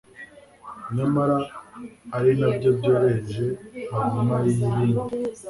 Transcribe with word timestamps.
nyamara 0.95 1.37
ari 2.17 2.31
nabyo 2.39 2.69
byoroheje 2.77 3.45
hanyuma 3.93 4.35
y'ibindi. 4.43 4.99